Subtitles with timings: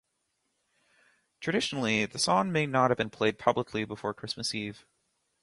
[1.41, 4.87] Traditionally, the song may not be played publicly before Christmas Eve.